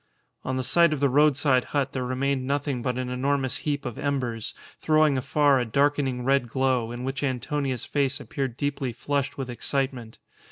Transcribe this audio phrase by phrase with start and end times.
[0.43, 3.99] On the site of the roadside hut there remained nothing but an enormous heap of
[3.99, 9.47] embers, throwing afar a darkening red glow, in which Antonia's face appeared deeply flushed with
[9.47, 10.17] excitement.